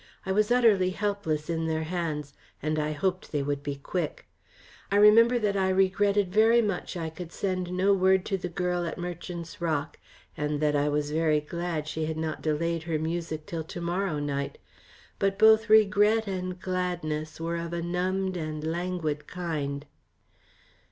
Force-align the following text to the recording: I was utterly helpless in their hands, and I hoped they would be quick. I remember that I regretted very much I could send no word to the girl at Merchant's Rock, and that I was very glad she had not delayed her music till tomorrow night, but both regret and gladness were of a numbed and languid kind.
I 0.25 0.31
was 0.31 0.49
utterly 0.51 0.89
helpless 0.89 1.47
in 1.47 1.67
their 1.67 1.83
hands, 1.83 2.33
and 2.59 2.79
I 2.79 2.91
hoped 2.91 3.31
they 3.31 3.43
would 3.43 3.61
be 3.61 3.75
quick. 3.75 4.25
I 4.91 4.95
remember 4.95 5.37
that 5.37 5.55
I 5.55 5.69
regretted 5.69 6.33
very 6.33 6.59
much 6.59 6.97
I 6.97 7.11
could 7.11 7.31
send 7.31 7.71
no 7.71 7.93
word 7.93 8.25
to 8.25 8.35
the 8.39 8.49
girl 8.49 8.83
at 8.87 8.97
Merchant's 8.97 9.61
Rock, 9.61 9.99
and 10.35 10.59
that 10.59 10.75
I 10.75 10.89
was 10.89 11.11
very 11.11 11.39
glad 11.39 11.87
she 11.87 12.07
had 12.07 12.17
not 12.17 12.41
delayed 12.41 12.81
her 12.89 12.97
music 12.97 13.45
till 13.45 13.63
tomorrow 13.63 14.17
night, 14.17 14.57
but 15.19 15.37
both 15.37 15.69
regret 15.69 16.25
and 16.25 16.59
gladness 16.59 17.39
were 17.39 17.57
of 17.57 17.71
a 17.71 17.83
numbed 17.83 18.35
and 18.35 18.63
languid 18.63 19.27
kind. 19.27 19.85